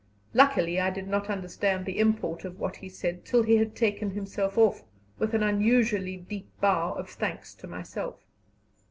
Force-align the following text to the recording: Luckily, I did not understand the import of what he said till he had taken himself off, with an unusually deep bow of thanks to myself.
Luckily, 0.33 0.79
I 0.79 0.89
did 0.89 1.07
not 1.07 1.29
understand 1.29 1.85
the 1.85 1.99
import 1.99 2.43
of 2.43 2.59
what 2.59 2.77
he 2.77 2.89
said 2.89 3.23
till 3.23 3.43
he 3.43 3.57
had 3.57 3.75
taken 3.75 4.09
himself 4.09 4.57
off, 4.57 4.83
with 5.19 5.35
an 5.35 5.43
unusually 5.43 6.17
deep 6.17 6.49
bow 6.59 6.93
of 6.93 7.07
thanks 7.07 7.53
to 7.53 7.67
myself. 7.67 8.19